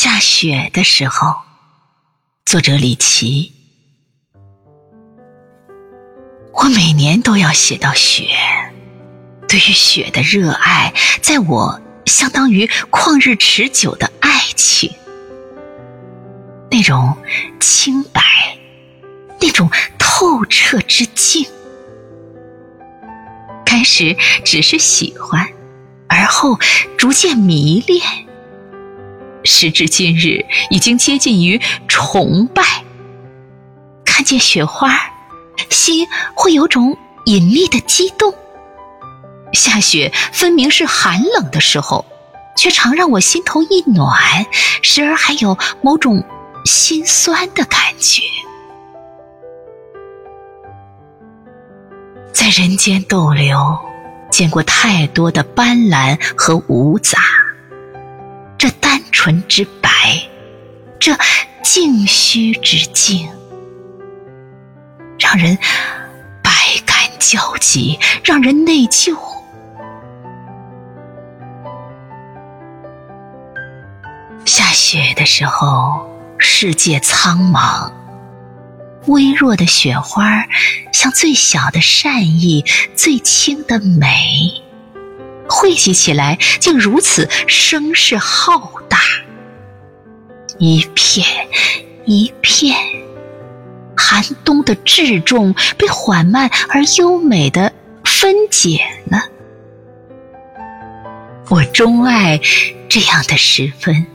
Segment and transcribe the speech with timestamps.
[0.00, 1.34] 下雪的时候，
[2.46, 3.52] 作者李琦。
[6.54, 8.28] 我每年都要写到雪，
[9.48, 14.88] 对于雪的热爱，在我相当于旷日持久的爱情，
[16.70, 17.18] 那种
[17.58, 18.22] 清白，
[19.40, 19.68] 那种
[19.98, 21.44] 透彻之静。
[23.66, 25.44] 开始只是喜欢，
[26.08, 26.56] 而后
[26.96, 28.27] 逐渐迷恋，
[29.48, 32.62] 时至今日，已经接近于崇拜。
[34.04, 34.90] 看见雪花，
[35.70, 38.34] 心会有种隐秘的激动。
[39.54, 42.04] 下雪分明是寒冷的时候，
[42.56, 44.46] 却常让我心头一暖，
[44.82, 46.22] 时而还有某种
[46.66, 48.22] 心酸的感觉。
[52.34, 53.78] 在人间逗留，
[54.30, 57.18] 见过太多的斑斓和芜杂。
[59.20, 59.90] 纯之白，
[61.00, 61.12] 这
[61.64, 63.28] 静虚之境，
[65.18, 65.58] 让人
[66.40, 66.52] 百
[66.86, 69.18] 感交集，让人内疚。
[74.44, 76.08] 下雪的时候，
[76.38, 77.90] 世界苍茫。
[79.08, 80.46] 微弱的雪花，
[80.92, 84.62] 像最小的善意，最轻的美，
[85.48, 88.98] 汇集起来，竟如此声势浩大。
[90.58, 91.26] 一片
[92.04, 92.76] 一片，
[93.96, 97.72] 寒冬的至重被缓慢而优美的
[98.04, 99.24] 分解了。
[101.48, 102.40] 我钟爱
[102.88, 104.06] 这样的时分，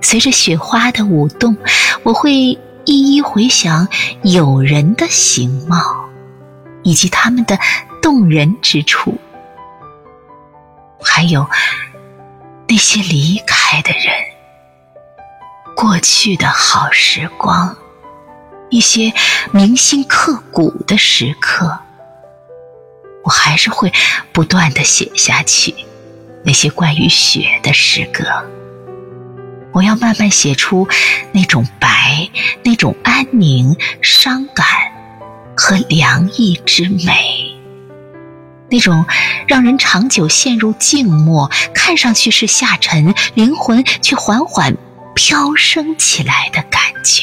[0.00, 1.56] 随着雪花的舞动，
[2.02, 2.58] 我会。
[2.84, 3.86] 一一回想
[4.24, 5.78] 友人的形貌，
[6.82, 7.56] 以及他们的
[8.02, 9.16] 动人之处，
[11.14, 11.46] 还有
[12.66, 14.10] 那些离开的人，
[15.76, 17.76] 过去的好时光，
[18.70, 19.12] 一些
[19.50, 21.78] 铭心刻骨的时刻，
[23.24, 23.92] 我还是会
[24.32, 25.74] 不断的写下去
[26.46, 28.24] 那些关于雪的诗歌。
[29.74, 30.88] 我要慢慢写出
[31.30, 32.26] 那种白，
[32.64, 34.66] 那种安宁、伤感
[35.54, 37.51] 和凉意之美，
[38.72, 39.04] 那种
[39.46, 44.74] 让人长久陷入静默，看上去是下沉，灵魂却缓缓
[45.14, 47.22] 飘升起来的感觉。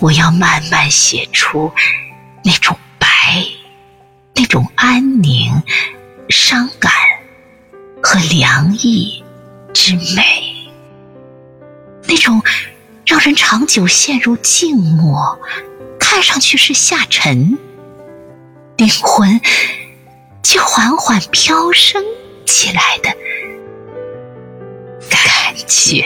[0.00, 1.72] 我要慢慢写出
[2.44, 3.08] 那种白，
[4.34, 5.62] 那种安宁、
[6.28, 6.92] 伤感。
[8.00, 9.24] 和凉意
[9.74, 10.70] 之美，
[12.06, 12.40] 那种
[13.28, 15.38] 人长久陷入静默，
[16.00, 17.58] 看上去是下沉，
[18.78, 19.38] 灵魂
[20.42, 22.02] 却缓缓飘升
[22.46, 23.10] 起来的
[25.10, 26.02] 感觉。